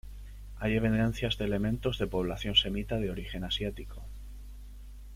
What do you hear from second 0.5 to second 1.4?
Hay evidencias